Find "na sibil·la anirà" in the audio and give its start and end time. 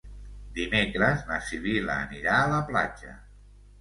1.31-2.39